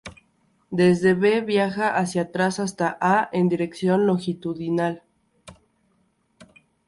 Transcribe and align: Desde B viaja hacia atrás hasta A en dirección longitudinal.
Desde 0.71 1.13
B 1.13 1.41
viaja 1.41 1.95
hacia 1.95 2.23
atrás 2.23 2.59
hasta 2.59 2.97
A 2.99 3.29
en 3.33 3.49
dirección 3.49 4.07
longitudinal. 4.07 5.03